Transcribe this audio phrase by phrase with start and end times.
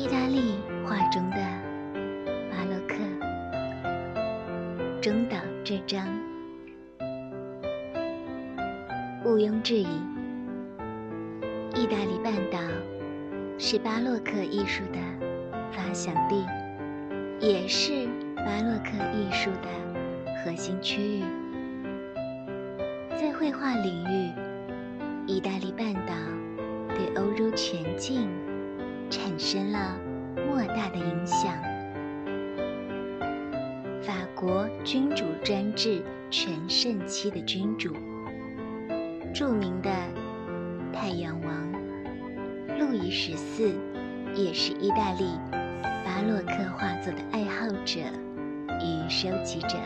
[0.00, 1.36] 意大利画中的
[2.50, 2.96] 巴洛克。
[4.98, 6.08] 中岛这张，
[9.26, 9.86] 毋庸置疑，
[11.74, 12.58] 意大利半岛
[13.58, 14.98] 是巴洛克艺术的
[15.70, 16.46] 发祥地，
[17.38, 19.68] 也是巴洛克艺术的
[20.42, 21.22] 核心区域。
[23.18, 24.32] 在绘画领域，
[25.26, 26.14] 意大利半岛
[26.88, 28.30] 对欧洲全境
[29.10, 29.98] 产生了
[30.48, 31.52] 莫大的影响。
[34.00, 37.92] 法国君主专制全盛期的君主，
[39.34, 39.90] 著名的
[40.92, 41.72] 太阳王
[42.78, 43.74] 路易十四，
[44.34, 45.26] 也是意大利
[46.04, 48.00] 巴洛克画作的爱好者
[48.80, 49.76] 与收集者。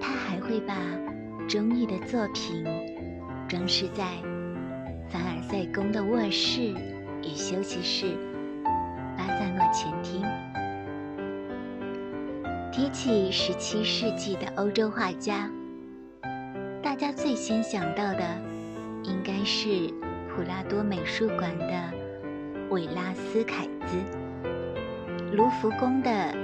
[0.00, 0.74] 他还会把
[1.48, 2.64] 中意的作品
[3.48, 4.04] 装饰在
[5.08, 6.74] 凡尔赛宫的卧室
[7.30, 8.16] 与休息室、
[9.16, 10.24] 巴萨诺前厅。
[12.72, 15.48] 提起十七世纪的欧洲画家，
[16.82, 18.36] 大家最先想到的
[19.04, 19.68] 应该是
[20.28, 21.92] 普拉多美术馆的
[22.70, 23.96] 韦拉斯凯兹、
[25.36, 26.34] 卢浮宫的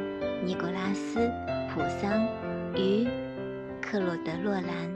[0.45, 1.19] 尼古拉斯·
[1.69, 2.29] 普桑
[2.77, 3.09] 与
[3.83, 4.95] 克洛德·洛兰，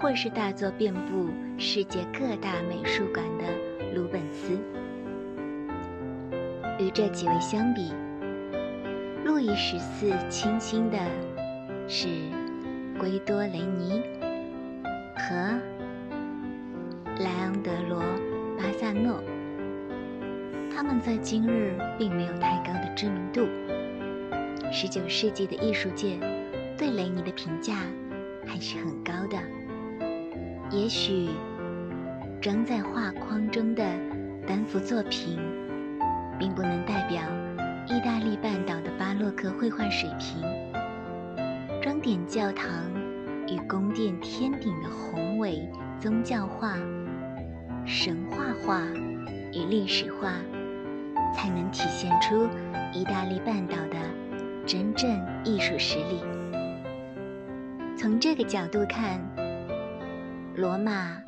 [0.00, 3.44] 或是大作遍布世界各大美术馆的
[3.94, 4.58] 鲁本斯。
[6.78, 7.92] 与这几位相比，
[9.24, 10.98] 路易十四倾心的
[11.86, 12.08] 是
[12.98, 14.02] 圭多·雷尼
[15.16, 15.60] 和
[17.20, 18.02] 莱昂德罗·
[18.56, 19.22] 巴萨诺，
[20.74, 23.46] 他们在今日并没有太高的知名度。
[24.72, 26.18] 十九世纪的艺术界
[26.78, 27.74] 对雷尼的评价
[28.46, 29.38] 还是很高的。
[30.70, 31.28] 也许
[32.42, 33.84] 装在画框中的
[34.48, 35.38] 单幅作品，
[36.40, 37.22] 并不能代表。
[37.86, 40.42] 意大利半岛的巴洛克绘画水平，
[41.80, 42.68] 装点教堂
[43.46, 45.68] 与宫殿天顶的宏伟
[46.00, 46.74] 宗教画、
[47.84, 48.80] 神话画
[49.52, 50.32] 与历史画，
[51.32, 52.48] 才能体现出
[52.92, 53.98] 意大利半岛的
[54.66, 55.08] 真正
[55.44, 56.20] 艺术实力。
[57.96, 59.20] 从这个角度看，
[60.56, 61.22] 罗马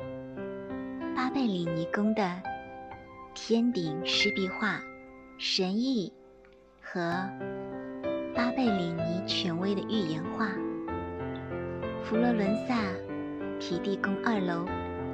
[1.15, 2.29] 巴贝里尼宫的
[3.33, 4.81] 天顶湿壁画
[5.37, 6.11] 神意。
[6.81, 7.01] 和
[8.35, 10.49] 巴贝里尼权威的预言画，
[12.03, 12.75] 佛罗伦萨
[13.59, 14.67] 皮蒂宫二楼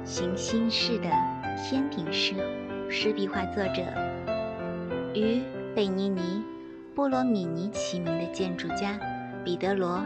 [0.04, 1.08] 行星式的
[1.56, 2.34] 天顶石
[2.90, 3.82] 石壁画作者，
[5.14, 5.40] 与
[5.74, 6.42] 贝尼尼
[6.96, 8.98] 波罗米尼齐名的建筑家
[9.44, 10.04] 彼得罗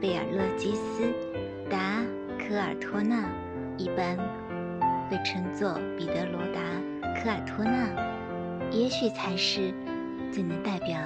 [0.00, 1.12] 贝尔勒基斯
[1.70, 2.02] 达
[2.38, 3.28] 科尔托纳，
[3.76, 4.18] 一般
[5.10, 6.60] 被称作彼得罗达
[7.14, 7.88] 科尔托纳，
[8.70, 9.72] 也许才是。
[10.32, 10.98] 最能代表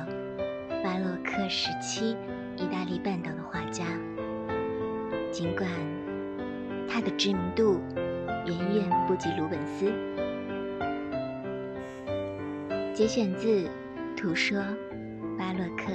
[0.82, 2.16] 巴洛克时期
[2.56, 3.84] 意大利半岛的画家，
[5.30, 5.68] 尽管
[6.88, 7.80] 他的知名度
[8.46, 9.92] 远远不及鲁本斯。
[12.92, 13.46] 节选自
[14.16, 14.58] 《图说
[15.38, 15.92] 巴洛克》。